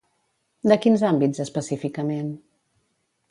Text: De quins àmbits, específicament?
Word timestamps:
De 0.71 0.77
quins 0.85 1.03
àmbits, 1.09 1.43
específicament? 1.45 2.31